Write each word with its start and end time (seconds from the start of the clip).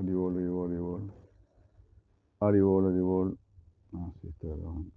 Haribol, 0.00 0.34
Haribol, 0.34 0.70
Haribol. 0.70 1.12
Haribol, 2.40 2.86
Haribol. 2.86 3.38
Ah, 3.92 4.10
sí, 4.20 4.28
está 4.28 4.48
grabando. 4.48 4.90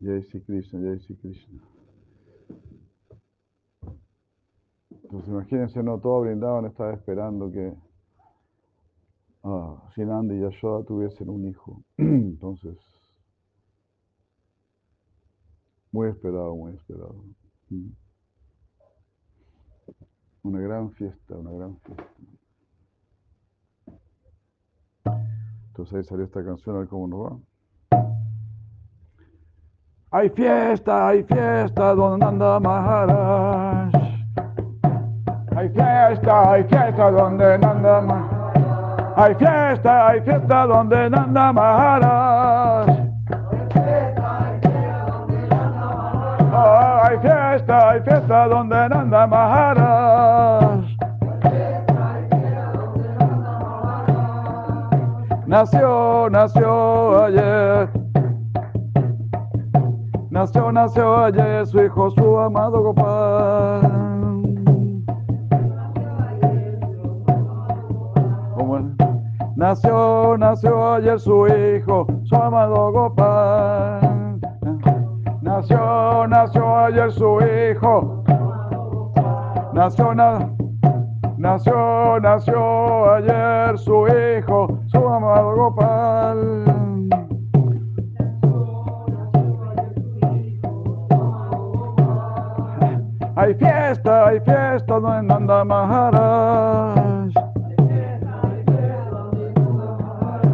Jai 0.00 0.22
Sri 0.22 0.40
Krishna, 0.40 0.80
Jai 0.80 0.98
Sri 1.00 1.16
Krishna. 1.16 1.60
Entonces 4.90 5.28
imagínense, 5.28 5.82
no, 5.82 5.98
todo 6.00 6.22
Brindavan 6.22 6.64
estaba 6.64 6.94
esperando 6.94 7.50
que 7.52 7.74
ah, 9.42 9.90
y 9.96 10.40
Yashoda 10.40 10.84
tuviesen 10.84 11.28
un 11.28 11.46
hijo. 11.46 11.82
Entonces, 11.98 12.78
muy 15.92 16.08
esperado, 16.08 16.56
muy 16.56 16.72
esperado. 16.72 17.22
Mm. 17.68 17.90
Una 20.44 20.60
gran 20.60 20.90
fiesta, 20.92 21.36
una 21.36 21.52
gran 21.52 21.78
fiesta. 21.80 22.33
Entonces 25.74 25.96
ahí 25.96 26.04
salió 26.04 26.24
esta 26.24 26.44
canción, 26.44 26.76
a 26.76 26.78
ver 26.78 26.88
cómo 26.88 27.08
nos 27.08 27.20
va. 27.26 27.36
Hay 30.12 30.30
fiesta, 30.30 31.08
hay 31.08 31.24
fiesta 31.24 31.94
donde 31.96 32.24
anda 32.24 32.60
Maharaj. 32.60 33.90
Hay 35.56 35.68
fiesta, 35.70 36.52
hay 36.52 36.62
fiesta 36.62 37.10
donde 37.10 37.58
Nanda 37.58 38.02
Maharaj. 38.02 39.14
Hay 39.16 39.34
fiesta, 39.34 40.06
hay 40.06 40.20
fiesta 40.20 40.66
donde 40.66 41.10
Nanda 41.10 41.52
Maharaj. 41.52 42.86
Oh, 46.52 47.00
hay 47.02 47.18
fiesta, 47.18 47.90
hay 47.90 48.00
fiesta 48.02 48.46
donde 48.46 48.88
Nanda 48.90 49.26
Maharaj. 49.26 50.63
Nació, 55.54 56.28
nació 56.30 57.26
ayer. 57.26 57.88
Nació, 60.28 60.72
nació 60.72 61.16
ayer 61.26 61.64
su 61.64 61.80
hijo, 61.80 62.10
su 62.10 62.40
amado 62.40 62.82
Gopal. 62.82 63.80
¿Cómo 68.56 68.78
es? 68.78 68.84
Nació, 69.54 70.36
nació 70.38 70.94
ayer 70.94 71.20
su 71.20 71.46
hijo, 71.46 72.04
su 72.24 72.34
amado 72.34 72.90
Gopal. 72.90 74.40
Nació, 75.40 76.26
nació 76.26 76.78
ayer 76.78 77.12
su 77.12 77.38
hijo. 77.40 78.24
Nació, 79.72 80.14
na- 80.16 80.50
nació, 81.36 82.18
nació 82.20 83.12
ayer 83.12 83.78
su 83.78 84.04
hijo, 84.08 84.80
su 84.94 85.08
amado 85.08 85.54
Gopal. 85.56 86.64
Hay 93.36 93.54
fiesta, 93.54 94.28
hay 94.28 94.40
fiesta 94.40 95.00
donde 95.00 95.22
Nanda 95.24 95.64
Maharaj. 95.64 97.34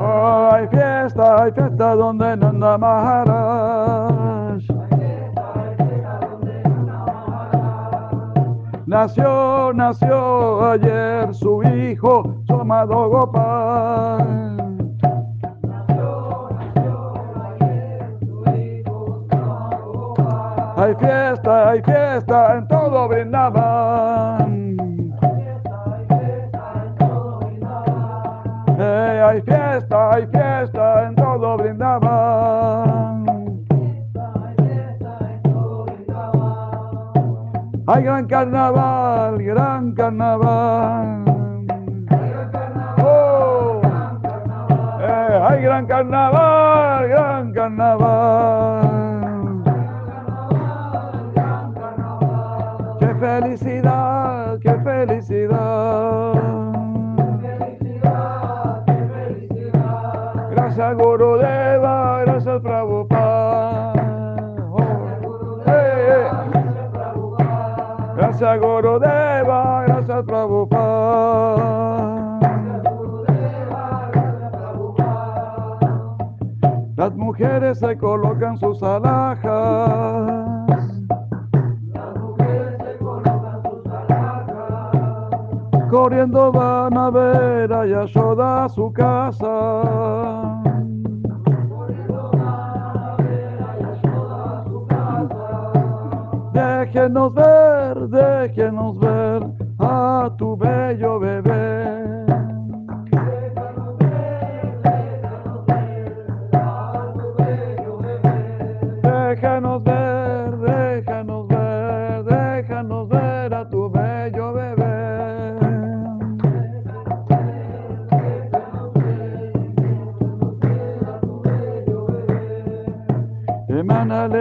Oh, 0.01 0.49
hay 0.53 0.67
fiesta, 0.69 1.43
hay 1.43 1.53
fiesta 1.53 1.95
donde 1.95 2.37
Nanda 2.37 2.79
Maharaj. 2.79 4.21
Nació, 8.87 9.73
nació 9.73 10.71
ayer 10.71 11.33
su 11.33 11.63
hijo, 11.63 12.30
Hay 12.71 12.87
fiesta, 20.95 21.71
hay 21.71 21.83
fiesta 21.83 22.59
en 22.59 22.69
todo 22.69 23.09
Brindavan. 23.09 24.77
Eh, 28.79 29.23
hay 29.27 29.43
fiesta, 29.43 30.15
hay 30.15 30.29
fiesta 30.29 31.09
en 31.09 31.17
todo 31.17 31.57
Brindavan. 31.57 33.25
Hay 37.89 38.05
gran 38.05 38.27
carnaval, 38.27 39.43
gran 39.43 39.93
carnaval. 39.93 41.20
Hay 45.61 45.67
gran 45.67 45.87
carnaval, 45.87 47.07
gran 47.07 47.53
carnaval. 47.53 48.81
Qué 52.99 53.15
felicidad, 53.17 54.59
qué 54.61 54.75
felicidad. 54.77 56.33
Gracias 60.51 60.97
Gurudeva, 60.97 62.23
gracias 62.25 62.63
Prabhupada. 62.63 63.93
Gracias 68.17 68.61
Gurudeva, 68.61 69.85
gracias 69.87 70.25
Prabhupada. 70.25 72.20
Las 77.41 77.49
mujeres 77.49 77.79
se 77.79 77.97
colocan 77.97 78.59
sus 78.59 78.83
alhajas. 78.83 80.53
Corriendo 85.91 86.53
van 86.53 86.99
a 86.99 87.09
ver 87.09 87.73
a 87.73 87.87
Yashoda 87.87 88.67
a 88.67 88.69
su 88.69 88.93
casa. 88.93 90.61
Déjenos 96.53 97.33
ver, 97.33 98.09
déjenos 98.09 98.99
ver 98.99 99.47
a 99.79 100.31
tu 100.37 100.59
bello 100.59 101.19
bebé. 101.19 101.80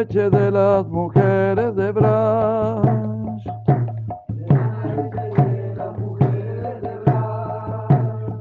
De 0.09 0.49
las 0.51 0.87
mujeres 0.87 1.75
de 1.75 1.91
Braj. 1.91 2.81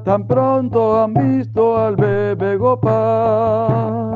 Tan 0.03 0.25
pronto 0.25 1.03
han 1.03 1.13
visto 1.13 1.77
al 1.77 1.95
bebé 1.95 2.57
Gopal. 2.57 4.09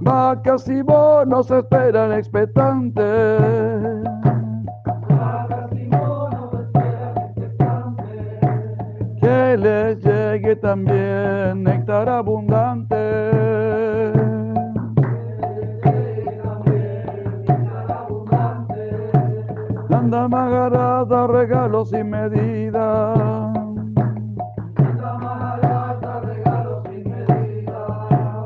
Vacas 0.00 0.68
y 0.68 0.80
bonos 0.82 1.50
esperan 1.50 2.12
expectantes. 2.12 4.01
Que 9.52 9.58
les 9.58 10.02
llegue 10.02 10.56
también 10.56 11.62
néctar 11.62 12.08
abundante. 12.08 12.96
Nanda 19.90 20.26
Maharada 20.26 21.26
regalos 21.26 21.90
sin 21.90 22.08
medida. 22.08 23.12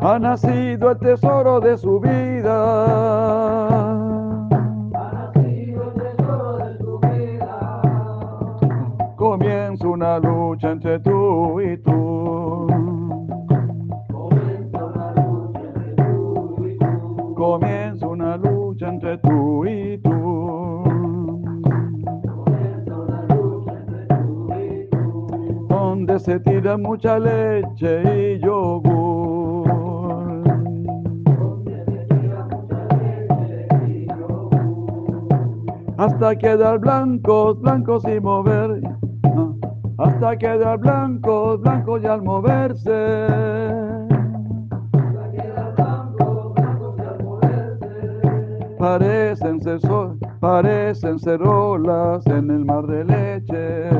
Ha 0.03 0.19
nacido 0.19 0.91
el 0.91 0.99
tesoro 0.99 1.61
de 1.61 1.79
su 1.79 2.01
vida. 2.01 3.17
lucha 10.19 10.71
entre 10.73 10.99
tú 11.01 11.61
y 11.61 11.77
tú 11.79 12.67
comienza 17.37 18.09
una 18.09 18.37
lucha 18.37 18.89
entre 18.89 19.19
tú 19.19 19.65
y 19.67 19.99
tú. 19.99 20.11
Comienza 22.25 22.97
una 22.97 23.23
lucha 23.29 23.73
entre 23.79 24.07
tú 24.09 24.55
y 24.55 24.89
tú. 24.91 25.67
Donde 25.69 26.19
se 26.19 26.41
tira 26.41 26.77
mucha 26.77 27.19
leche 27.19 28.35
y 28.37 28.39
yogur. 28.41 29.07
Hasta 35.99 36.37
quedar 36.37 36.79
blancos, 36.79 37.61
blancos 37.61 38.05
y 38.05 38.21
mover 38.21 38.76
hasta 39.99 40.37
quedar 40.37 40.79
blancos, 40.79 41.61
blancos 41.61 42.03
y 42.03 42.07
al 42.07 42.23
moverse. 42.23 43.27
Parecen 48.79 49.61
ser, 49.63 49.81
sol, 49.81 50.19
parecen 50.39 51.19
ser 51.19 51.43
olas 51.43 52.27
en 52.27 52.51
el 52.51 52.65
mar 52.67 52.87
de 52.87 53.05
leche. 53.05 53.91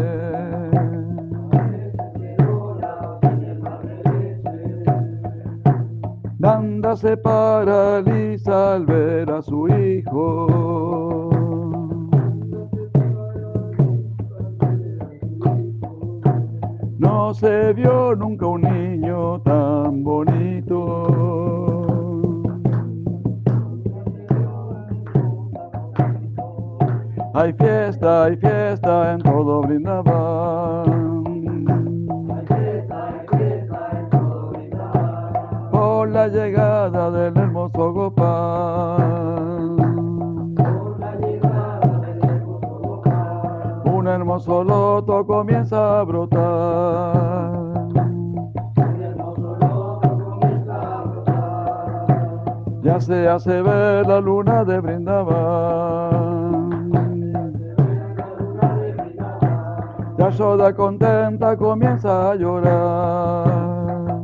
Nanda 6.39 6.95
se 6.95 7.17
paraliza 7.17 8.75
al 8.75 8.85
ver 8.85 9.31
a 9.31 9.41
su 9.41 9.67
hijo. 9.69 11.36
No 17.27 17.35
se 17.35 17.73
vio 17.73 18.15
nunca 18.15 18.47
un 18.47 18.61
niño 18.61 19.41
tan 19.41 20.05
bonito. 20.05 20.77
Hay 27.35 27.53
fiesta, 27.55 28.27
hay 28.27 28.37
fiesta 28.37 29.15
en 29.15 29.23
todo 29.23 29.61
Brindavan. 29.63 31.25
Por 35.73 36.09
la 36.09 36.29
llegada 36.29 37.11
del 37.11 37.37
hermoso 37.37 37.93
Gopal. 37.93 39.76
Un 44.07 44.13
hermoso 44.13 44.63
loto 44.63 45.27
comienza 45.27 45.99
a 45.99 46.05
brotar. 46.05 46.39
Ya 52.83 53.01
se 53.01 53.29
hace 53.29 53.63
ver 53.63 54.07
la 54.07 54.21
luna 54.21 54.65
de 54.65 54.79
Brindavan. 54.79 56.71
Yashoda 60.19 60.73
contenta 60.73 61.57
comienza 61.57 62.31
a 62.31 62.37
llorar. 62.37 64.23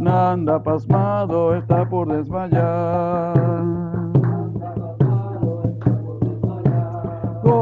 Nanda 0.00 0.62
pasmado 0.62 1.54
está 1.54 1.86
por 1.86 2.08
desmayar. 2.08 3.85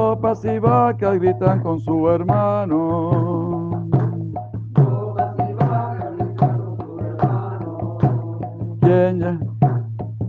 Copas 0.05 0.45
y 0.45 0.59
vacas 0.59 1.19
gritan 1.19 1.63
con 1.63 1.81
su 1.81 2.11
hermano. 2.11 3.89
Quien 8.83 9.19
ya, 9.19 9.39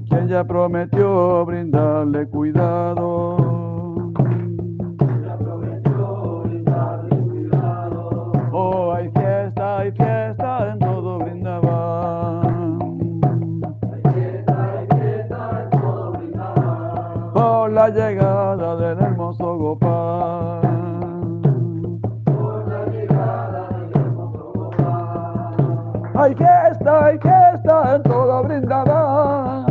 quien 0.08 0.28
ya 0.30 0.46
prometió 0.46 1.46
brindarle 1.46 2.26
cuidado. 2.28 3.36
Oh, 8.54 8.85
hay 8.85 8.85
fiesta, 8.85 8.85
Hay 26.26 26.34
fiesta, 26.34 27.06
hay 27.06 27.20
fiesta 27.20 27.96
en 27.98 28.02
todo 28.02 28.44
Brindavan. 28.46 29.66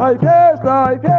Hay 0.00 0.18
fiesta, 0.18 0.86
hay 0.86 0.98
fiesta 0.98 1.17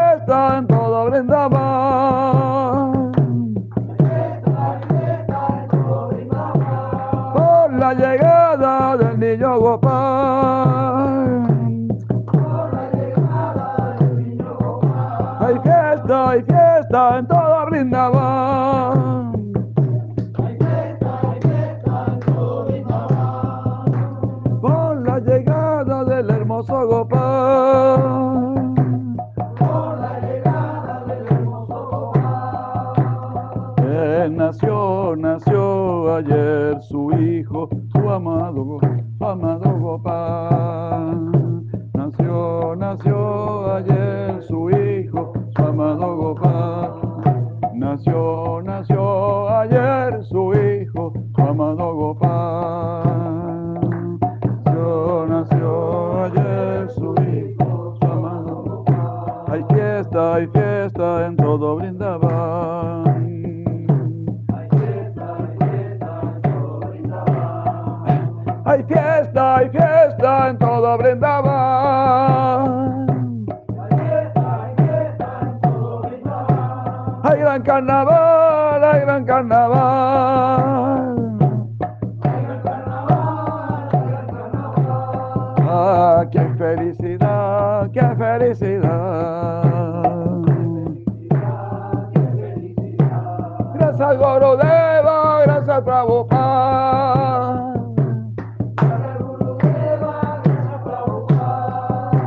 Gracias 94.00 94.18
Gorodeva, 94.18 95.42
gracias 95.44 95.82
Prabhupada. 95.82 97.74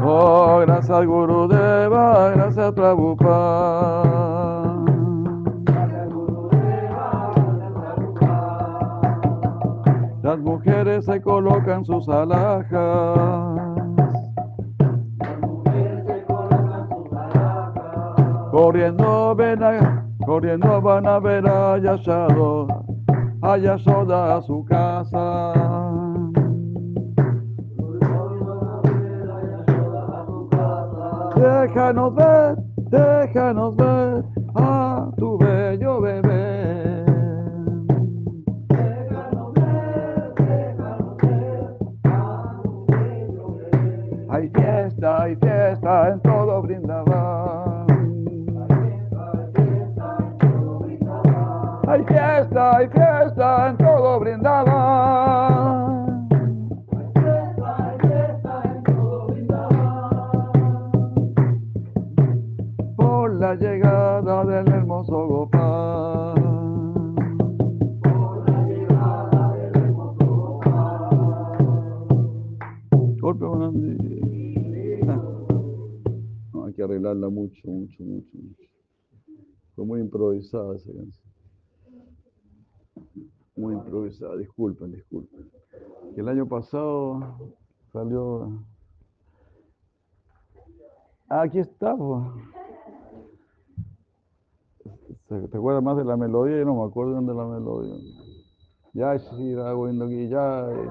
Oh, 0.04 0.58
gracias 0.66 1.06
Gurudeva, 1.06 2.30
gracias 2.32 2.72
Prabhupada. 2.72 4.02
Las 10.22 10.38
mujeres 10.40 11.06
se 11.06 11.22
colocan 11.22 11.86
sus 11.86 12.06
alhajas. 12.06 13.18
Corriendo, 18.50 19.34
ven 19.34 19.62
a- 19.62 20.01
corriendo 20.32 20.80
van 20.80 21.06
a 21.06 21.18
ver 21.18 21.46
a 21.46 21.76
Yashoda, 21.76 22.82
a 23.42 23.58
Yashoda 23.58 24.36
a 24.36 24.40
su 24.40 24.64
casa. 24.64 25.52
Déjanos 31.36 32.14
ver, 32.14 32.56
déjanos 32.76 33.76
ver 33.76 34.24
a 34.54 35.10
tu 35.18 35.36
bello 35.36 36.00
bebé. 36.00 37.04
Hay 44.30 44.48
fiesta, 44.48 45.24
hay 45.24 45.36
fiesta 45.36 46.08
en 46.08 46.21
fiesta 52.00 53.68
en 53.68 53.76
todo 53.76 54.18
Brindavan. 54.20 56.28
Por 62.96 63.34
la 63.34 63.54
llegada 63.54 64.44
del 64.46 64.68
hermoso 64.68 65.26
Gopal. 65.26 66.34
Golpe, 73.20 73.44
No, 76.52 76.64
hay 76.64 76.72
que 76.72 76.82
arreglarla 76.82 77.28
mucho, 77.28 77.68
mucho, 77.68 78.02
mucho, 78.02 78.30
mucho. 78.34 78.62
Fue 79.74 79.84
muy 79.84 80.00
improvisada 80.00 80.74
esa 80.76 80.90
canción. 80.92 81.21
Muy 83.62 83.74
improvisada, 83.74 84.36
disculpen, 84.38 84.90
disculpen. 84.90 85.48
El 86.16 86.28
año 86.28 86.48
pasado 86.48 87.54
salió. 87.92 88.60
Ah, 91.28 91.42
aquí 91.42 91.60
está. 91.60 91.94
¿Te 95.28 95.56
acuerdas 95.56 95.80
más 95.80 95.96
de 95.96 96.04
la 96.04 96.16
melodía? 96.16 96.58
Yo 96.58 96.64
no 96.64 96.74
me 96.74 96.90
acuerdo 96.90 97.20
de 97.20 97.34
la 97.34 97.46
melodía. 97.46 97.94
Ya, 98.94 99.16
sí, 99.16 99.54
aquí, 99.54 100.28
ya. 100.28 100.68
Eh, 100.68 100.90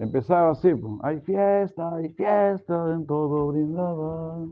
empezaba 0.00 0.50
así, 0.50 0.74
pues. 0.74 0.94
Hay 1.02 1.20
fiesta, 1.20 1.94
hay 1.94 2.08
fiesta 2.08 2.92
en 2.92 3.06
todo 3.06 3.52
brindaba. 3.52 4.48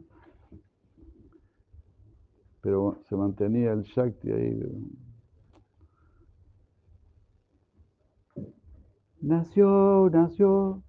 Pero 2.60 2.98
se 3.08 3.16
mantenía 3.16 3.72
el 3.72 3.82
Shakti 3.82 4.30
ahí. 4.30 5.07
Nació, 9.20 10.08
nació, 10.12 10.82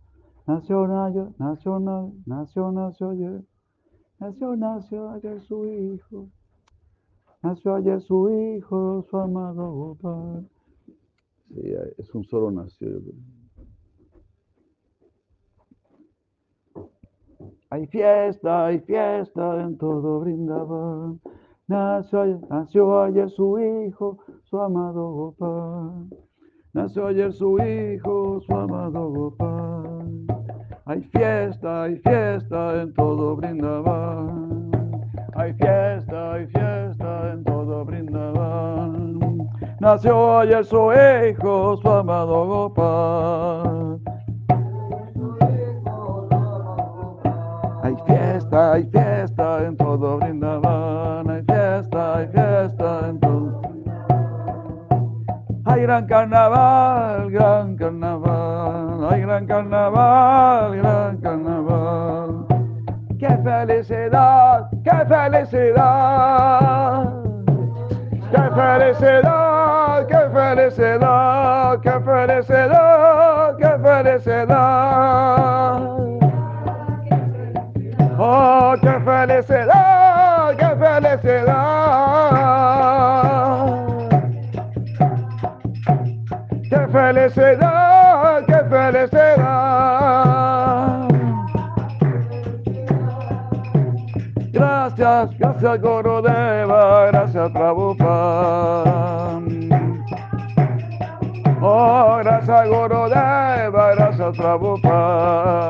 nació, 0.45 0.87
nació, 0.87 1.31
nació, 1.39 1.79
nació, 2.27 2.71
nació 2.71 3.09
ayer. 3.09 3.43
Nació, 4.19 4.55
nació 4.55 5.09
ayer 5.09 5.41
su 5.41 5.65
hijo. 5.65 6.27
Nació 7.41 7.75
ayer 7.75 8.01
su 8.01 8.29
hijo, 8.29 9.03
su 9.09 9.17
amado 9.17 9.71
Gopal. 9.71 10.47
Sí, 11.47 11.73
es 11.97 12.13
un 12.13 12.23
solo 12.25 12.51
nació, 12.51 13.01
Hay 17.71 17.87
fiesta, 17.87 18.67
hay 18.67 18.79
fiesta 18.79 19.61
en 19.63 19.77
todo 19.77 20.19
Brindavan. 20.19 21.19
Nació 21.67 22.39
nació 22.49 23.01
ayer 23.01 23.29
su 23.31 23.59
hijo, 23.59 24.19
su 24.43 24.59
amado 24.59 25.11
Gopal. 25.11 26.28
Nació 26.71 27.07
ayer 27.07 27.33
su 27.33 27.57
hijo, 27.57 28.41
su 28.45 28.55
amado 28.55 29.09
Gopal. 29.09 30.27
Hay 30.85 31.01
fiesta, 31.01 31.83
hay 31.83 31.95
fiesta 31.95 32.83
en 32.83 32.93
todo 32.93 33.35
Brindavan. 33.35 34.69
Hay 35.33 35.53
fiesta, 35.53 36.33
hay 36.33 36.45
fiesta 36.45 37.31
en 37.33 37.43
todo 37.43 37.83
Brindavan. 37.85 39.19
Nació 39.79 40.37
ayer 40.37 40.63
su 40.63 40.91
hijo, 40.93 41.75
su 41.77 41.89
amado 41.89 42.45
Gopal. 42.45 43.99
Hay 47.81 47.95
fiesta, 48.05 48.73
hay 48.73 48.83
fiesta 48.83 49.65
en 49.65 49.75
todo 49.75 50.19
Brindavan. 50.19 51.29
Hay 51.31 51.43
fiesta, 51.45 52.17
hay 52.17 52.27
fiesta 52.27 53.09
en 53.09 53.18
gran 55.81 56.07
carnaval, 56.07 57.29
gran 57.31 57.75
carnaval. 57.77 59.07
Hay 59.11 59.21
gran 59.21 59.45
carnaval, 59.45 60.77
gran 60.77 61.17
carnaval. 61.17 62.45
¡Qué 63.19 63.37
felicidad! 63.43 64.69
¡Qué 64.83 65.05
felicidad! 65.07 66.49
¡Qué 68.31 68.43
felicidad! 68.55 70.07
¡Qué 70.07 70.29
felicidad! 70.33 71.79
¡Qué 71.81 71.99
felicidad! 71.99 73.57
¡Qué 73.57 73.71
felicidad! 73.83 74.49
¡Oh, 78.17 78.75
qué 78.81 78.99
felicidad! 78.99 80.55
¡Qué 80.57 80.69
felicidad! 80.75 81.88
Felicidad! 87.13 88.45
¡Qué 88.45 88.59
felicidad! 88.69 89.39
Gracias, 94.51 95.37
gracias 95.39 95.81
Gorodeva, 95.81 97.07
gracias 97.07 97.51
Prabhupada. 97.51 99.41
Oh, 101.61 102.19
gracias 102.23 102.69
Gorodeva, 102.69 103.95
gracias 103.95 104.37
Prabhupada. 104.37 105.67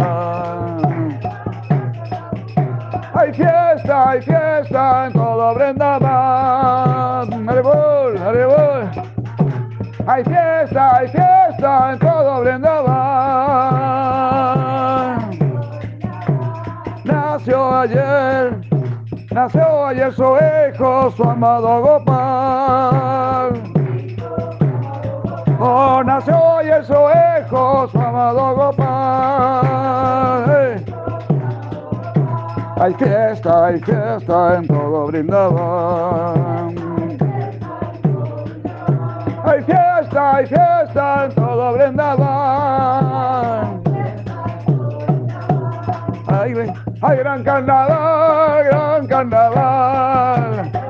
Hay 3.14 3.34
fiesta, 3.34 4.10
hay 4.10 4.22
fiesta 4.22 5.08
en 5.08 5.14
todo 5.14 5.54
Brindavan. 5.56 7.50
Haribol, 7.50 8.18
haribol. 8.18 9.09
Hay 10.10 10.24
fiesta, 10.24 10.98
hay 10.98 11.08
fiesta 11.08 11.92
en 11.94 12.00
todo 12.00 12.42
Brindavan. 12.42 12.90
Nació 17.04 17.78
ayer, 17.78 18.60
nació 19.30 19.86
ayer 19.86 20.12
su 20.12 20.24
hijo, 20.24 21.12
su 21.12 21.24
amado 21.24 21.82
Gopal. 21.84 23.54
Oh, 25.60 26.02
nació 26.04 26.58
ayer 26.58 26.84
su 26.84 26.94
hijo, 26.94 27.88
su 27.92 28.00
amado 28.00 28.56
Gopal. 28.56 28.84
Hay 32.82 32.96
fiesta, 32.96 33.66
hay 33.68 33.80
fiesta 33.80 34.56
en 34.56 34.66
todo 34.68 35.06
Brindavan. 35.06 36.69
Fiesta, 40.10 40.36
hay 40.36 40.46
fiesta 40.48 41.26
en 41.26 41.32
todo 41.36 41.74
Brindavan. 41.74 42.20
Hay, 46.28 46.54
hay 47.02 47.18
gran 47.18 47.44
carnaval, 47.44 48.64
gran 48.64 49.08
carnaval. 49.08 50.89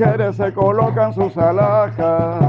Mujeres 0.00 0.36
se 0.36 0.52
colocan 0.54 1.12
sus 1.12 1.36
alhajas. 1.36 2.42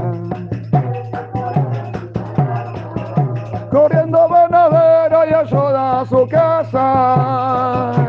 Corriendo 3.70 4.28
van 4.28 4.54
a 4.54 4.68
ver 4.68 5.14
a 5.14 5.26
Yashoda 5.30 6.00
a 6.00 6.06
su 6.06 6.26
casa. 6.28 8.01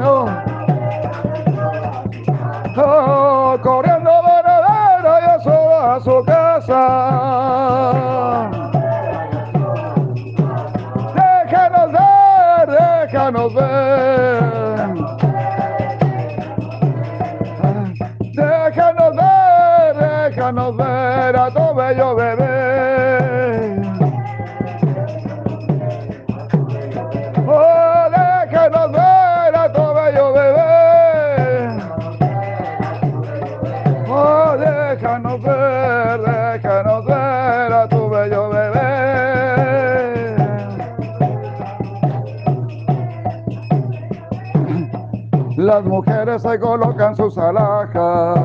Mujeres 45.94 46.42
se 46.42 46.60
colocan 46.60 47.16
sus 47.16 47.38
alhajas. 47.38 48.40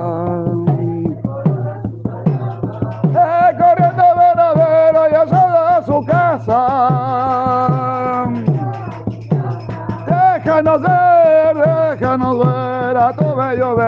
Eh, 3.14 3.50
corriendo 3.58 4.04
ver 4.20 4.38
a 4.38 4.52
ver 4.52 4.96
a 4.96 5.82
su 5.82 6.04
casa. 6.04 6.60
Déjanos 10.06 10.82
ver, 10.82 11.56
déjanos 11.56 12.38
ver 12.38 12.96
a 12.98 13.12
tu 13.14 13.34
bello 13.34 13.76
bebé. 13.76 13.87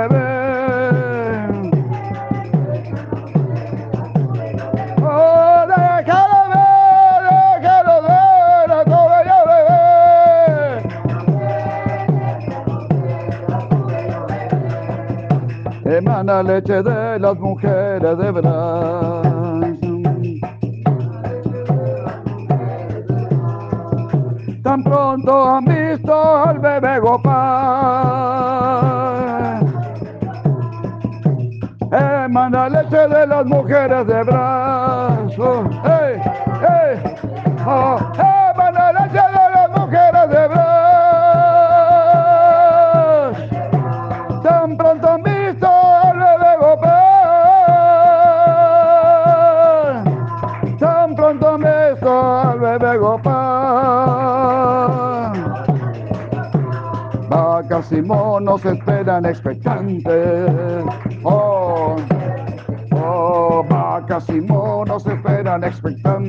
Emana 15.91 16.41
leche 16.41 16.83
de 16.85 17.19
las 17.19 17.37
mujeres 17.37 18.17
de 18.17 18.31
verdad. 18.31 19.23
tan 24.63 24.85
pronto 24.85 25.51
han 25.51 25.65
visto 25.65 26.15
al 26.15 26.61
bebé 26.61 27.01
Gopal. 27.01 27.31
Emana 31.91 32.69
leche 32.69 33.09
de 33.09 33.27
las 33.27 33.45
mujeres 33.47 34.07
de 34.07 34.23
brazo. 34.23 35.65
¡Ey! 35.85 36.21
¡Ey! 36.63 37.03
Oh, 37.67 37.99
emana 38.15 38.30
Y 57.91 58.03
monos 58.03 58.65
esperan 58.65 59.27
expectantes. 59.27 60.85
Oh, 61.25 61.97
oh, 62.93 63.67
y 64.29 64.41
monos 64.41 65.07
esperan 65.07 65.65
expectantes. 65.65 66.20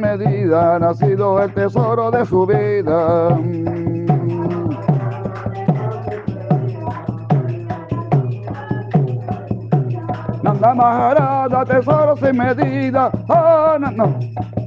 Medida, 0.00 0.74
ha 0.74 0.78
nacido 0.78 1.42
el 1.42 1.52
tesoro 1.52 2.10
de 2.10 2.24
su 2.24 2.46
vida. 2.46 3.38
Nanda 10.42 10.74
Maharada, 10.74 11.64
tesoro 11.64 12.16
sin 12.16 12.36
medida. 12.36 13.10
Oh, 13.28 13.78
no, 13.78 13.90
no. 13.90 14.18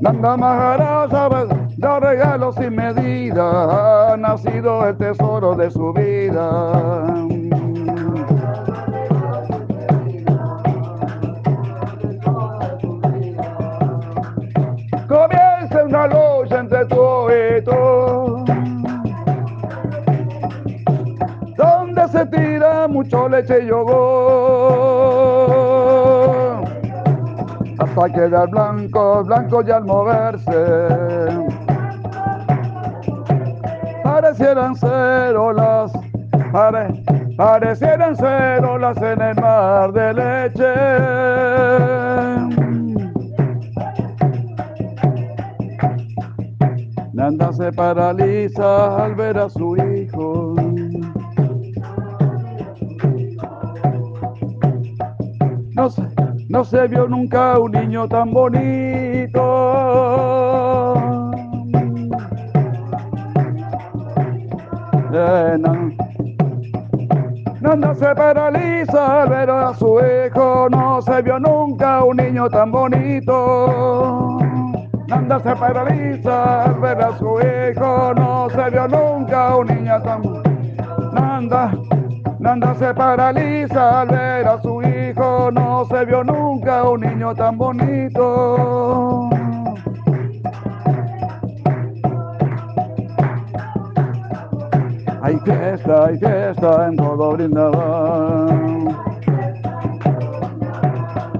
Nanda 0.01 0.37
Maharada, 0.37 1.47
da 1.77 1.99
regalo 1.99 2.53
sin 2.53 2.75
medida, 2.75 4.11
ha 4.11 4.17
nacido 4.17 4.87
el 4.87 4.97
tesoro 4.97 5.55
de 5.55 5.71
su 5.71 5.91
vida. 5.93 7.32
Leche 23.33 23.63
y 23.63 23.67
yogur. 23.67 23.93
Hasta 27.79 28.09
quedar 28.13 28.49
blanco, 28.49 29.23
blanco 29.23 29.63
y 29.65 29.71
al 29.71 29.85
moverse. 29.85 31.47
Parecieran 34.03 34.75
ser 34.75 35.35
olas, 35.35 35.91
pare, 36.51 37.03
parecieran 37.35 38.15
ser 38.15 38.63
olas 38.63 38.97
en 38.97 39.21
el 39.21 39.35
mar 39.41 39.91
de 39.91 40.13
leche. 40.13 40.73
Nanda 47.13 47.51
se 47.53 47.71
paraliza 47.71 49.05
al 49.05 49.15
ver 49.15 49.37
a 49.37 49.49
su 49.49 49.75
hijo. 49.77 49.92
No 55.75 55.89
se, 55.89 56.03
no 56.49 56.63
se 56.63 56.87
vio 56.87 57.07
nunca 57.07 57.59
un 57.59 57.71
niño 57.71 58.07
tan 58.07 58.31
bonito. 58.31 59.41
Eh, 65.13 65.57
se 67.95 68.15
paraliza 68.15 69.23
al 69.23 69.29
ver 69.29 69.49
a 69.49 69.73
su 69.73 69.99
hijo. 69.99 70.67
No 70.69 71.01
se 71.01 71.21
vio 71.21 71.39
nunca 71.39 72.03
un 72.03 72.17
niño 72.17 72.49
tan 72.49 72.71
bonito. 72.71 74.39
Nanda 75.13 75.39
se 75.39 75.55
paraliza 75.55 76.63
al 76.63 76.79
ver 76.79 77.01
a 77.01 77.17
su 77.19 77.39
hijo, 77.39 78.13
no 78.15 78.49
se 78.49 78.69
vio 78.71 78.87
nunca 78.87 79.55
un 79.55 79.67
niño 79.67 80.01
tan 80.01 80.23
Nanda, 81.13 81.71
Nanda 82.39 82.73
se 82.73 82.93
paraliza 82.95 84.01
al 84.01 84.07
ver 84.07 84.47
a 84.47 84.59
su 84.61 84.81
hijo, 84.81 84.82
no 85.53 85.85
se 85.85 86.05
vio 86.05 86.23
nunca 86.23 86.83
un 86.89 87.01
niño 87.01 87.33
tan 87.35 87.57
bonito. 87.57 89.29
Hay 95.21 95.39
fiesta, 95.39 96.05
hay 96.05 96.17
fiesta 96.17 96.87
en 96.87 96.97
todo 96.97 97.31
Brindavan. 97.31 98.97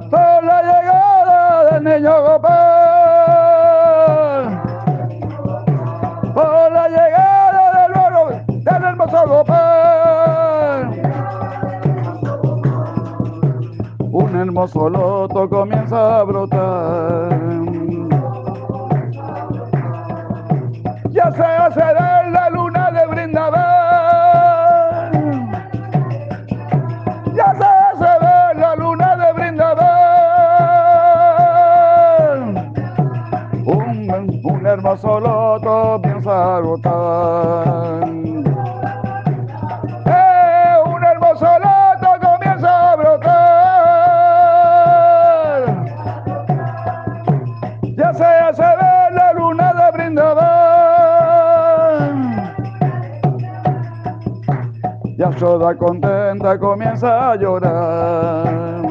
Por 0.10 0.44
la 0.44 0.62
llegada 0.62 1.72
del 1.72 1.84
niño 1.84 2.22
Gopal. 2.22 2.63
Hermoso 14.44 14.90
loto 14.90 15.50
comienza 15.50 16.20
a 16.20 16.24
brotar. 16.24 17.40
Ya 21.12 21.32
se 21.32 21.44
hace 21.44 21.80
de 21.80 22.32
la 22.32 22.50
luna 22.50 22.92
de 22.92 23.06
Brindavan. 23.08 25.12
Ya 27.34 27.56
se 27.56 27.64
hace 27.64 28.20
ver 28.26 28.58
la 28.58 28.76
luna 28.76 29.16
de 29.16 29.32
Brindavan. 29.34 29.84
Un, 33.66 34.42
un 34.44 34.66
hermoso 34.66 35.20
loto 35.22 36.02
piensa 36.02 36.58
a 36.58 36.60
brotar. 36.60 37.93
toda 55.44 55.76
contenta 55.76 56.58
comienza 56.58 57.32
a 57.32 57.36
llorar. 57.36 58.82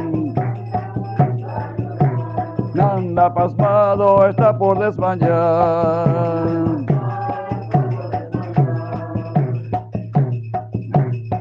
Nanda 2.75 3.33
pasmado 3.33 4.29
está 4.29 4.59
por 4.59 4.79
desmayar. 4.79 6.45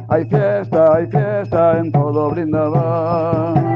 Hay 0.08 0.24
fiesta, 0.30 0.96
hay 0.96 1.08
fiesta 1.08 1.80
en 1.80 1.92
todo 1.92 2.30
brindaba. 2.30 3.71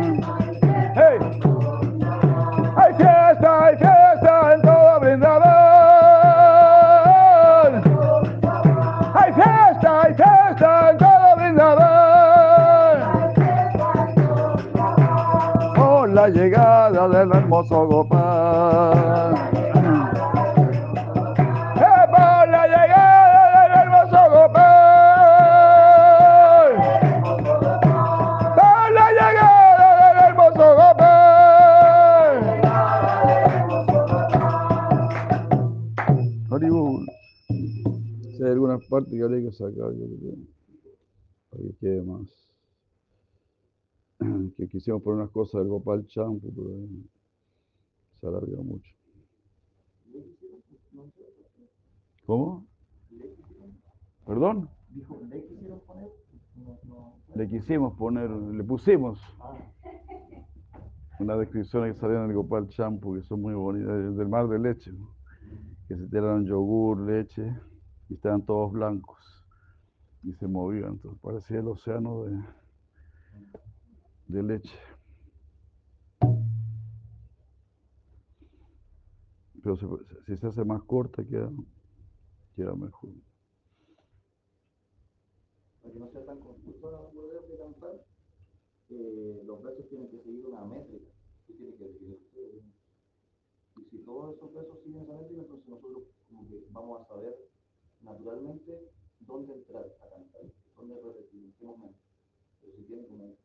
La 16.25 16.31
llegada 16.31 17.07
del 17.07 17.31
hermoso 17.33 17.85
Gopal. 17.87 19.35
¡Eh, 21.75 22.05
por 22.09 22.49
la 22.49 22.65
llegada 22.65 23.61
del 23.61 23.71
hermoso 23.83 24.19
Gopal. 24.33 24.65
Por 28.55 28.87
la 28.97 29.07
llegada 29.11 29.87
del 30.07 30.17
hermoso 30.29 30.65
Gopal. 30.79 31.13
Haribol. 36.49 37.05
Si 38.35 38.41
hay 38.43 38.49
algunas 38.51 38.81
partes 38.87 39.13
que 39.13 39.23
habría 39.23 39.47
que 39.47 39.55
sacar, 39.55 39.91
yo 39.93 40.05
creo. 40.19 40.37
Para 41.51 41.63
que 41.79 42.01
más. 42.01 42.54
Que 44.57 44.67
quisimos 44.67 45.01
poner 45.01 45.21
unas 45.21 45.31
cosas 45.31 45.61
del 45.61 45.69
Gopal 45.69 46.05
Champu, 46.07 46.53
pero 46.53 46.69
eh, 46.69 46.87
se 48.19 48.27
alarga 48.27 48.61
mucho. 48.61 48.91
¿Cómo? 52.25 52.65
¿Perdón? 54.25 54.69
Le 57.35 57.49
quisimos 57.49 57.93
poner, 57.97 58.29
le 58.31 58.63
pusimos 58.63 59.19
unas 61.19 61.39
descripciones 61.39 61.93
que 61.93 61.99
salían 61.99 62.23
en 62.23 62.29
el 62.31 62.35
Gopal 62.35 62.67
Champu 62.69 63.15
que 63.15 63.21
son 63.23 63.41
muy 63.41 63.53
bonitas, 63.53 63.93
del 63.93 64.15
del 64.15 64.27
mar 64.27 64.47
de 64.47 64.59
leche, 64.59 64.91
que 65.87 65.95
se 65.95 66.07
tiraron 66.07 66.45
yogur, 66.45 66.99
leche, 67.01 67.53
y 68.09 68.15
estaban 68.15 68.41
todos 68.43 68.71
blancos 68.71 69.19
y 70.23 70.33
se 70.33 70.47
movían, 70.47 70.93
entonces 70.93 71.19
parecía 71.21 71.59
el 71.59 71.67
océano 71.67 72.23
de, 72.23 72.39
de 74.27 74.43
leche. 74.43 74.79
Pero 79.63 79.75
si 80.25 80.37
se 80.37 80.47
hace 80.47 80.63
más 80.63 80.83
corta 80.83 81.25
queda, 81.25 81.51
queda 82.55 82.75
mejor. 82.75 83.11
para 85.85 85.93
que 85.93 85.99
no 85.99 86.09
sea 86.09 86.25
tan 86.25 86.39
confuso 86.39 86.91
la 86.91 87.01
manera 87.13 87.41
de 87.41 87.57
cantar, 87.57 88.05
eh, 88.89 89.41
los 89.45 89.61
versos 89.61 89.87
tienen 89.89 90.09
que 90.09 90.19
seguir 90.19 90.45
una 90.47 90.65
métrica. 90.65 91.11
¿Qué 91.45 91.53
tiene 91.53 91.75
que 91.75 91.83
definir? 91.83 92.19
Y 93.77 93.83
si 93.89 93.97
todos 93.99 94.35
esos 94.35 94.53
versos 94.53 94.81
siguen 94.83 95.03
esa 95.03 95.13
métrica, 95.13 95.41
entonces 95.41 95.67
nosotros 95.67 96.03
como 96.27 96.47
que 96.47 96.63
vamos 96.71 97.01
a 97.01 97.07
saber 97.07 97.35
naturalmente 98.01 98.89
dónde 99.19 99.53
entrar 99.53 99.85
a 99.85 100.09
cantar, 100.09 100.41
dónde 100.75 100.95
repetir, 101.01 101.43
en 101.43 101.53
qué 101.53 101.65
momento. 101.65 101.99
Pero 102.61 102.73
si 102.77 102.83
tiene 102.83 103.05
como 103.05 103.37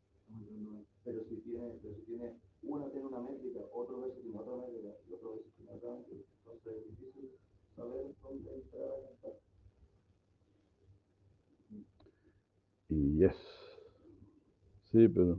pero 1.03 1.23
si 1.29 1.35
tiene, 1.41 1.79
pero 1.81 1.95
si 1.95 2.01
tiene 2.03 2.39
uno 2.63 2.89
tiene 2.91 3.07
una 3.07 3.21
métrica, 3.21 3.59
otro 3.73 4.01
verso 4.01 4.19
tiene 4.21 4.37
otra 4.39 4.55
métrica 4.57 4.89
y 5.09 5.13
otro 5.13 5.31
verso 5.35 5.49
tiene 5.57 5.71
otra 5.71 5.93
métrica, 5.95 6.23
entonces 6.37 6.73
es 6.77 6.99
difícil 6.99 7.31
saber 7.75 8.15
dónde 8.21 8.53
entrar 8.53 8.89
a. 8.89 9.31
Y 12.89 13.17
yes. 13.17 13.35
Sí, 14.91 15.07
pero 15.07 15.37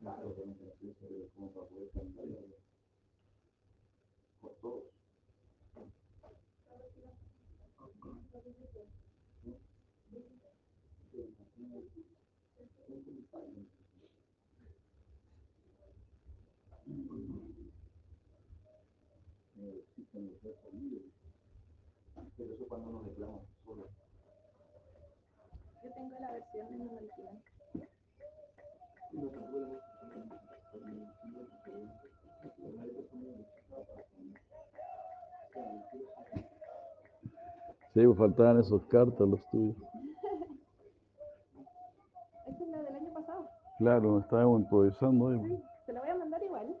Claro, 0.00 0.28
obviamente 0.28 0.64
la 0.64 0.74
ciencia 0.76 1.08
es 1.08 1.32
como 1.34 1.52
para 1.52 1.66
poder 1.68 1.90
cantar 1.90 2.26
y 2.26 2.36
hablar. 2.36 2.58
por 4.40 4.54
todos. 4.60 4.84
Eh, 19.60 19.84
existen 19.88 20.30
los 20.30 20.42
versos 20.42 20.72
libres, 20.74 21.02
pero 22.38 22.54
eso 22.54 22.64
cuando 22.68 22.88
uno 22.90 23.02
reclama 23.02 23.40
solo. 23.64 23.88
Yo 25.82 25.92
tengo 25.92 26.20
la 26.20 26.30
versión 26.30 26.68
en 26.68 26.88
original. 26.88 27.42
sí, 37.94 38.06
pues 38.06 38.18
faltaban 38.18 38.60
esos 38.60 38.84
cartas 38.86 39.28
los 39.28 39.44
tuyos. 39.50 39.76
Esa 42.46 42.64
es 42.64 42.68
la 42.68 42.82
del 42.82 42.94
año 42.94 43.12
pasado. 43.12 43.48
Claro, 43.78 44.20
estábamos 44.20 44.60
improvisando 44.62 45.24
hoy. 45.24 45.40
Sí, 45.40 45.60
te 45.86 45.92
la 45.92 46.00
voy 46.00 46.10
a 46.10 46.14
mandar 46.14 46.42
igual. 46.42 46.76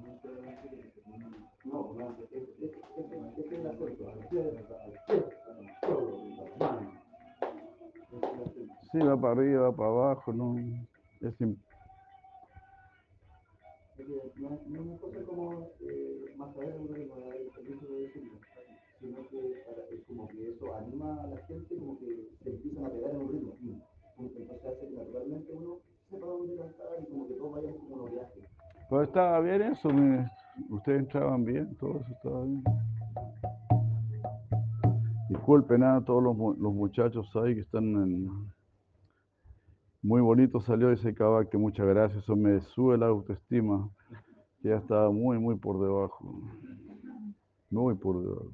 fiesta, 0.00 0.18
al 0.18 0.20
todo, 0.20 0.42
las 0.42 1.06
manos. 1.06 1.32
Es 1.36 1.66
el 1.66 1.72
acento. 1.72 1.85
Sí, 8.90 8.98
va 8.98 9.16
para 9.20 9.32
arriba, 9.32 9.62
va 9.70 9.76
para 9.76 9.88
abajo, 9.90 10.32
no. 10.32 10.56
Es 11.20 11.40
im- 11.40 11.56
Es 13.98 14.06
que 14.06 14.12
no, 14.12 14.20
no 14.36 14.54
es 14.54 14.66
una 14.66 14.98
cosa 14.98 15.22
como 15.24 15.70
más 16.36 16.54
saber 16.54 16.74
uno 16.78 16.94
que 16.94 17.06
no 17.06 17.16
da 17.20 17.34
el 17.34 17.46
permiso 17.48 17.86
de 17.94 18.00
decirlo, 18.02 18.38
sino 19.00 19.28
que. 19.28 19.56
Pues 28.88 29.08
estaba 29.08 29.40
bien 29.40 29.62
eso, 29.62 29.88
mire. 29.92 30.30
Ustedes 30.68 31.00
entraban 31.00 31.44
bien, 31.44 31.76
todo 31.76 32.00
eso 32.00 32.12
estaba 32.12 32.44
bien. 32.44 32.64
Disculpen 35.28 35.82
a 35.82 36.04
todos 36.04 36.22
los, 36.22 36.36
los 36.58 36.72
muchachos 36.74 37.28
ahí 37.36 37.54
que 37.54 37.60
están 37.62 37.84
en... 37.84 38.28
Muy 40.02 40.20
bonito 40.20 40.60
salió 40.60 40.90
ese 40.92 41.14
cabac, 41.14 41.48
que 41.48 41.58
muchas 41.58 41.86
gracias, 41.86 42.22
eso 42.22 42.36
me 42.36 42.60
sube 42.60 42.96
la 42.96 43.06
autoestima, 43.06 43.90
que 44.62 44.68
ya 44.68 44.76
estaba 44.76 45.10
muy, 45.10 45.38
muy 45.38 45.56
por 45.56 45.80
debajo. 45.80 46.42
Muy 47.70 47.96
por 47.96 48.22
debajo. 48.22 48.52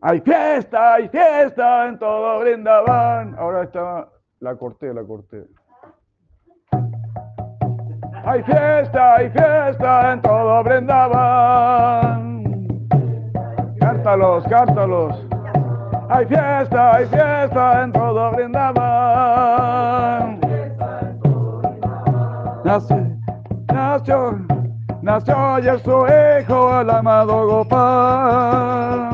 Hay 0.00 0.20
fiesta, 0.20 0.94
hay 0.94 1.08
fiesta 1.08 1.88
en 1.88 1.98
todo 1.98 2.40
Brindavan. 2.40 3.34
Ahora 3.36 3.64
está, 3.64 4.10
la 4.40 4.56
corté, 4.56 4.94
la 4.94 5.04
corté. 5.04 5.46
Hay 8.28 8.42
fiesta, 8.42 9.14
hay 9.14 9.30
fiesta 9.30 10.12
en 10.12 10.20
todo 10.20 10.64
Brindavan. 10.64 12.42
Cántalos, 13.78 14.42
cántalos. 14.48 15.14
Hay 16.08 16.26
fiesta, 16.26 16.96
hay 16.96 17.06
fiesta 17.06 17.84
en 17.84 17.92
todo 17.92 18.32
Brindavan. 18.32 20.40
Nació, 22.64 22.96
nació, 23.72 24.40
nació 25.02 25.60
ya 25.60 25.78
su 25.78 26.04
hijo, 26.08 26.80
el 26.80 26.90
amado 26.90 27.46
Gopal. 27.46 29.08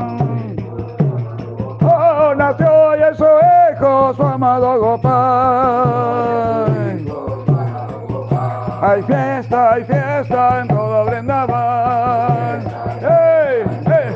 Oh, 1.83 2.33
nació 2.35 2.95
ya 2.95 3.13
su 3.13 3.27
hijo, 3.75 4.11
su 4.15 4.23
amado 4.23 4.79
Gopal. 4.79 6.72
Hay 8.85 9.01
fiesta, 9.03 9.75
hay 9.75 9.83
fiesta 9.85 10.59
en 10.59 10.67
todo 10.67 11.05
Brindavan. 11.05 12.65
¡Ey, 12.99 13.63
ey! 13.85 14.15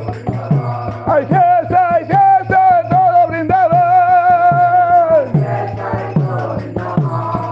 Hay 1.07 1.25
fiesta, 1.25 1.95
hay 1.95 2.03
fiesta 2.03 2.81
en 2.81 2.89
todo 2.89 3.27
Brindavan. 3.29 3.77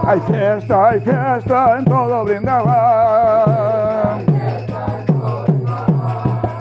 Hay 0.06 0.20
fiesta, 0.20 0.88
hay 0.88 1.00
fiesta 1.00 1.78
en 1.78 1.84
todo 1.86 2.24
Brindavan. 2.24 2.76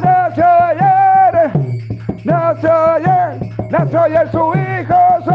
Nació 0.02 0.46
ayer, 0.46 1.52
nació 2.24 2.72
ayer, 2.94 3.40
nació 3.70 4.02
ayer 4.04 4.32
su 4.32 4.54
hijo, 4.54 4.96
su 5.26 5.32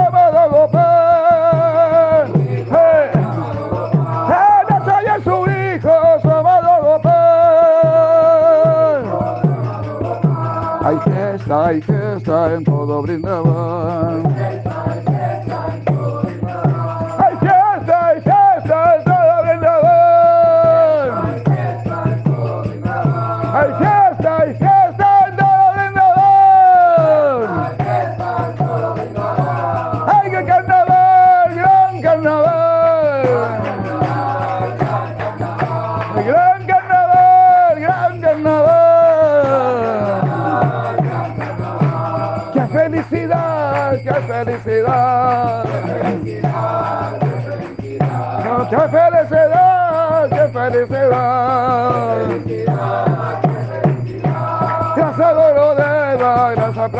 en 12.48 12.64
todo 12.64 13.02
Brindavan. 13.02 14.29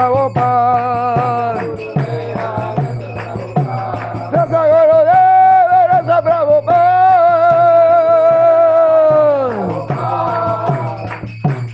Prabhupada. 0.01 1.61
Gracias 4.33 4.55
a 4.55 4.67
Gorodeva, 4.67 5.85
gracias 5.85 6.17
a 6.17 6.23
Prabhupada. 6.23 6.81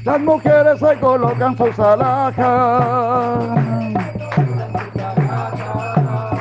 Las 0.04 0.20
mujeres 0.20 0.80
se 0.80 0.96
colocan 0.98 1.56
sus 1.56 1.78
alhajas. 1.78 3.44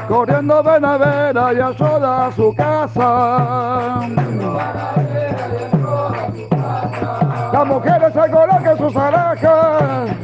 Corriendo 0.08 0.64
ven 0.64 0.86
a 0.86 0.98
ver 0.98 1.38
a 1.38 1.54
Yashoda 1.54 2.26
a 2.26 2.32
su 2.32 2.56
casa. 2.56 4.10
Las 7.54 7.68
mujeres 7.68 8.12
se 8.12 8.32
colocan 8.32 8.78
sus 8.80 8.96
alhajas. 8.96 10.14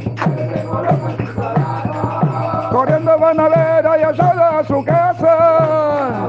Corriendo 3.22 3.22
van 3.22 3.40
a 3.40 3.48
ver 3.48 3.86
a 3.86 3.98
Yashoda 3.98 4.58
a 4.58 4.64
su 4.64 4.84
casa. 4.84 6.28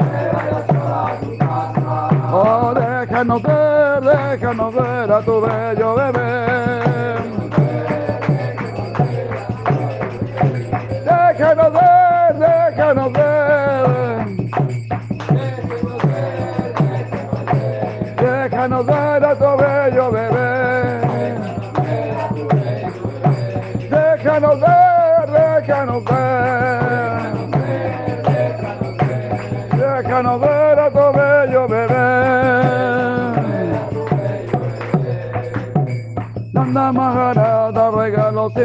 Oh, 2.31 2.73
déjanos 2.73 3.41
ver, 3.41 4.01
déjanos 4.01 4.75
ver 4.75 5.11
a 5.11 5.21
tu 5.21 5.41
bello 5.41 5.95
bebé. 5.95 6.82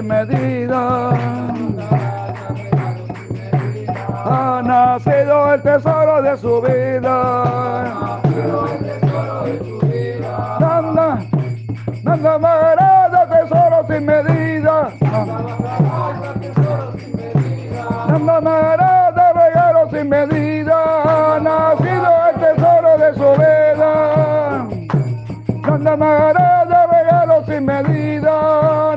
Sin 0.08 0.26
medida. 0.26 1.10
Ha 4.24 4.62
nacido 4.64 5.54
el 5.54 5.62
tesoro 5.62 6.22
de 6.22 6.36
su 6.38 6.60
vida. 6.62 7.94
Nanda, 10.60 11.18
Nanda 12.02 12.38
Maharada, 12.38 13.26
tesoro 13.28 13.86
sin 13.88 14.06
medida. 14.06 14.90
Nanda 18.08 18.40
Maharada, 18.40 19.32
regalo 19.32 19.90
sin 19.90 20.08
medida. 20.08 20.76
Ha 21.04 21.40
nacido 21.40 22.08
el 22.28 22.40
tesoro 22.40 22.98
de 22.98 23.14
su 23.14 23.30
vida. 23.40 24.68
Nanda 25.66 25.96
Maharada, 25.96 26.86
regalo 26.86 27.44
sin 27.46 27.64
medida. 27.64 28.87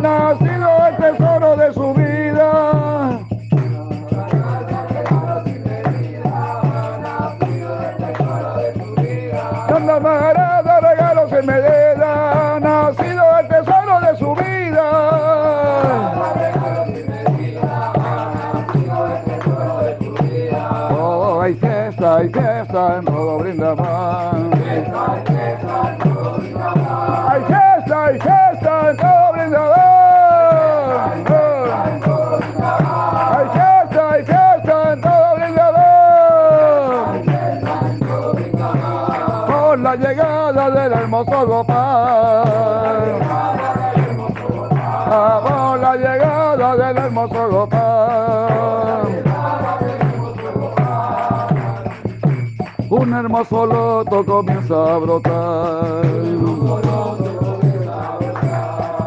Un 53.41 53.47
hermoso 53.47 53.65
loto 53.65 54.23
comienza 54.23 54.75
a 54.75 54.97
brotar. 54.99 56.05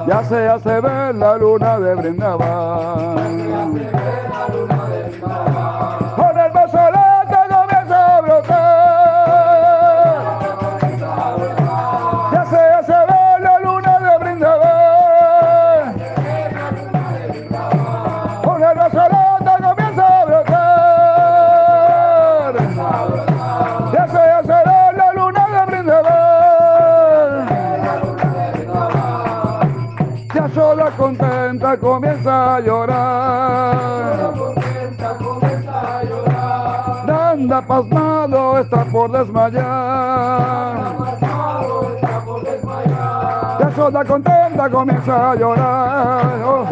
Ya 0.09 0.25
se 0.25 0.49
hace 0.49 0.81
ver 0.81 1.15
la 1.15 1.37
luna 1.39 1.79
de 1.79 1.95
Brindavan. 1.95 3.17
Un 6.19 6.37
hermoso 6.37 6.91
loto 6.91 7.39
comienza 7.49 8.17
a 8.17 8.21
brotar. 8.23 8.57
Ya 12.33 12.45
se 12.51 12.57
hace 12.57 12.93
ver 12.93 13.41
la 13.41 13.61
luna 13.61 14.01
de 14.01 14.19
Brindavan. 14.19 14.75
Contenta 31.85 31.85
comienza 31.85 32.57
a 32.57 32.61
llorar. 32.61 33.77
Nanda 37.07 37.63
pasmado 37.63 38.59
está 38.59 38.85
por 38.85 39.13
desmayar. 39.13 40.95
Ya 43.61 43.71
sola 43.77 44.05
contenta 44.05 44.71
comienza 44.71 45.31
a 45.31 45.35
llorar. 45.35 46.43
Oh. 46.45 46.67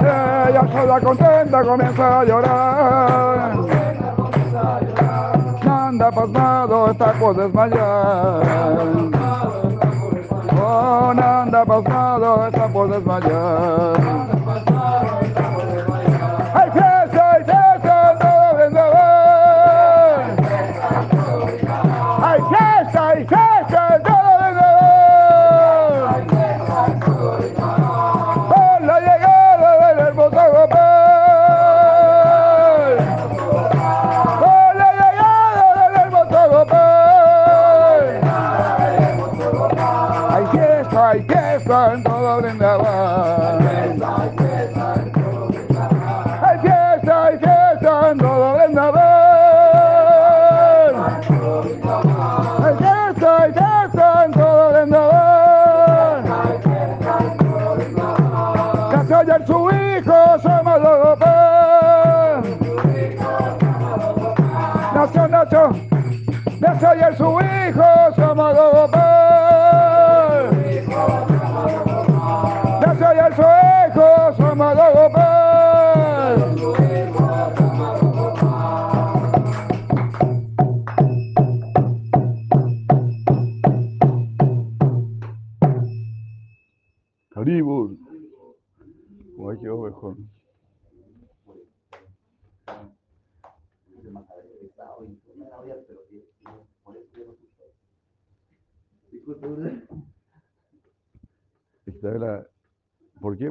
Ella 0.00 0.68
sola 0.72 1.00
contenta 1.00 1.62
comienza 1.64 2.20
a 2.20 2.24
llorar. 2.24 3.56
Nanda 5.64 6.10
pasmado 6.12 6.90
está 6.92 7.12
por 7.14 7.36
desmayar. 7.36 9.15
Nanda 10.66 11.64
pasmado 11.64 12.48
está 12.48 12.68
por 12.68 12.88
desmayar. 12.90 14.35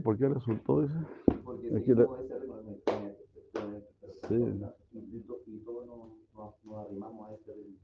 ¿Por 0.05 0.17
qué? 0.19 0.25
¿Por 0.25 0.33
qué 0.33 0.33
resultó 0.35 0.83
eso? 0.83 0.93
Porque 1.43 1.67
que 1.83 1.93
la- 1.95 2.03
ese 2.03 2.05
Sí. 4.27 4.35
Y, 4.93 5.17
y, 5.17 5.21
to- 5.21 5.41
y 5.47 5.57
todos 5.65 5.85
nos, 5.87 6.09
nos, 6.35 6.53
nos 6.63 6.85
arrimamos 6.85 7.29
a 7.29 7.33
ese 7.35 7.53
ritmo. 7.55 7.79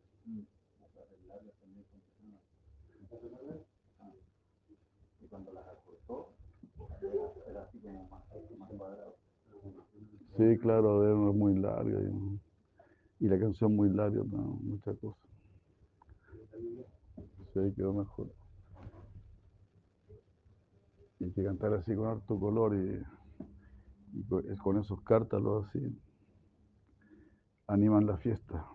Y 5.21 5.27
cuando 5.27 5.53
las 5.53 5.65
acortó, 5.67 6.33
era, 7.01 7.31
era 7.51 7.63
así 7.63 7.79
como 7.79 8.07
más, 8.09 8.23
más 8.57 8.69
cuadrado. 8.77 9.15
Sí, 10.37 10.57
claro, 10.59 11.05
era 11.05 11.15
muy 11.15 11.55
larga. 11.59 11.99
Y, 12.01 13.25
y 13.25 13.29
la 13.29 13.39
canción 13.39 13.75
muy 13.75 13.89
larga, 13.89 14.23
no, 14.29 14.59
muchas 14.63 14.97
cosas. 14.99 15.19
Sí, 17.53 17.59
quedó 17.75 17.93
mejor. 17.93 18.29
Que 21.33 21.43
cantar 21.43 21.73
así 21.73 21.95
con 21.95 22.07
harto 22.07 22.39
color 22.39 22.75
y, 22.75 23.01
con 24.57 24.77
esos 24.77 25.01
cártalos 25.01 25.67
así. 25.67 25.79
Animan 27.67 28.05
la 28.05 28.17
fiesta. 28.17 28.67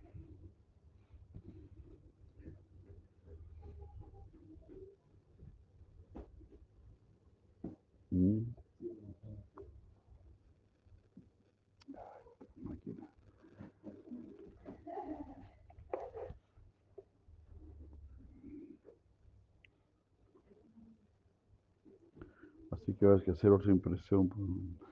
Que 23.23 23.31
a 23.31 23.35
hacer 23.35 23.51
otra 23.51 23.73
impresión. 23.73 24.31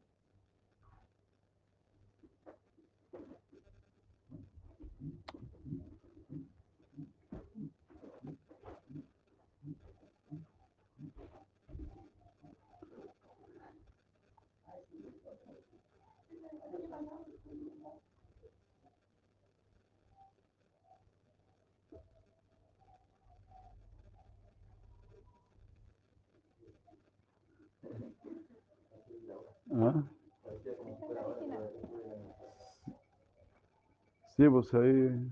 ¿Ah? 29.73 30.03
Sí, 34.35 34.49
pues 34.49 34.73
ahí. 34.73 35.29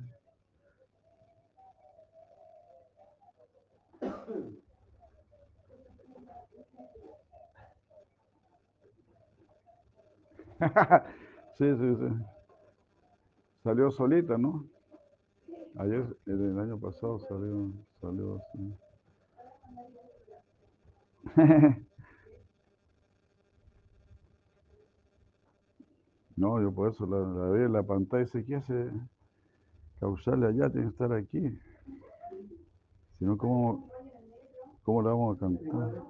sí, 11.57 11.75
sí, 11.75 11.95
sí. 11.95 12.07
Salió 13.63 13.91
solita, 13.91 14.37
¿no? 14.37 14.65
Ayer, 15.77 16.05
el, 16.25 16.59
año 16.59 16.79
pasado 16.79 17.19
salió, 17.19 17.71
salió 18.01 18.37
así. 18.37 18.73
No, 26.39 26.59
yo 26.61 26.71
por 26.71 26.89
eso 26.89 27.05
la, 27.05 27.19
la 27.19 27.51
vi 27.51 27.65
en 27.65 27.73
la 27.73 27.83
pantalla 27.83 28.23
y 28.23 28.25
dice, 28.25 28.45
¿qué 28.45 28.55
hace 28.55 28.89
causarle 29.99 30.47
allá? 30.47 30.69
Tiene 30.69 30.87
que 30.87 30.91
estar 30.91 31.13
aquí. 31.13 31.39
Si 33.17 33.25
no, 33.25 33.37
¿cómo, 33.37 33.89
¿cómo 34.83 35.01
la 35.01 35.09
vamos 35.11 35.37
a 35.37 35.39
cantar? 35.41 36.03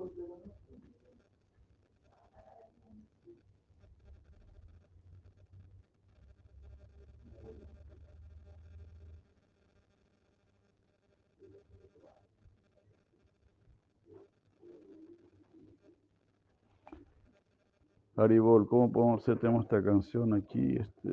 Haribol, 18.19 18.67
¿cómo 18.67 18.91
podemos 18.91 19.21
hacer? 19.21 19.39
Tenemos 19.39 19.63
esta 19.63 19.81
canción 19.81 20.33
aquí, 20.33 20.75
este, 20.75 21.09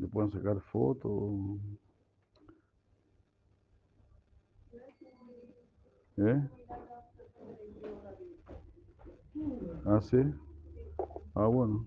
¿le 0.00 0.08
pueden 0.08 0.32
sacar 0.32 0.60
fotos? 0.60 1.12
¿Eh? 6.16 6.48
Ah, 9.84 10.00
sí. 10.00 10.18
Ah, 11.32 11.46
bueno. 11.46 11.86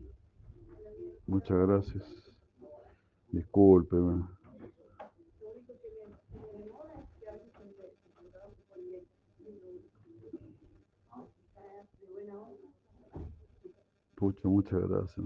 Muchas 1.27 1.57
gracias. 1.57 2.31
Discúlpeme. 3.33 4.23
Pucha, 14.19 14.47
muchas 14.49 14.81
gracias. 14.87 15.25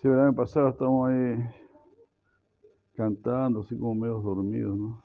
Sí, 0.00 0.08
el 0.08 0.18
año 0.18 0.34
pasado 0.34 0.68
estábamos 0.70 1.10
ahí 1.10 1.36
cantando, 2.94 3.60
así 3.60 3.76
como 3.78 3.94
medio 3.94 4.18
dormidos, 4.20 4.76
¿no? 4.76 5.02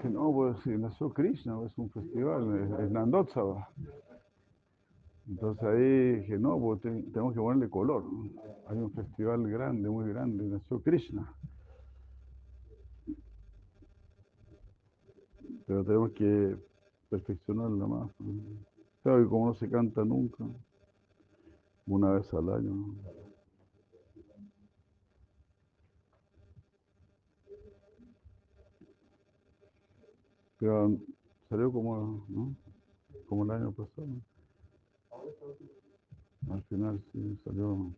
Que 0.00 0.08
no, 0.08 0.32
pues 0.32 0.58
si 0.62 0.70
nació 0.70 1.12
Krishna, 1.12 1.58
es 1.66 1.76
un 1.78 1.90
festival, 1.90 2.76
es, 2.80 2.90
Nandotsava. 2.90 3.68
Entonces 5.28 5.64
ahí 5.64 6.12
dije, 6.20 6.38
no, 6.38 6.58
pues 6.60 6.80
te- 6.80 7.02
tenemos 7.12 7.34
que 7.34 7.40
ponerle 7.40 7.68
color. 7.70 8.04
Hay 8.68 8.78
un 8.78 8.92
festival 8.92 9.48
grande, 9.48 9.88
muy 9.88 10.08
grande, 10.08 10.44
nació 10.44 10.80
Krishna. 10.80 11.32
Pero 15.66 15.84
tenemos 15.84 16.12
que 16.12 16.56
perfeccionarla 17.10 17.86
más. 17.86 18.10
Claro 19.02 19.22
que 19.22 19.28
como 19.28 19.46
no 19.48 19.54
se 19.54 19.68
canta 19.68 20.04
nunca, 20.04 20.44
una 21.86 22.10
vez 22.14 22.32
al 22.34 22.48
año. 22.52 22.74
Pero 30.62 30.96
salió 31.48 31.72
como, 31.72 32.24
¿no? 32.28 32.54
como 33.26 33.42
el 33.42 33.50
año 33.50 33.72
pasado. 33.72 34.06
Al 36.48 36.62
final 36.68 37.02
sí 37.10 37.36
salió. 37.44 37.92